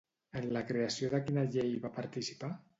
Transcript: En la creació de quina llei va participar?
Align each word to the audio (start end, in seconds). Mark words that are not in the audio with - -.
En 0.39 0.47
la 0.55 0.63
creació 0.71 1.11
de 1.13 1.21
quina 1.29 1.45
llei 1.53 1.79
va 1.87 1.95
participar? 2.03 2.55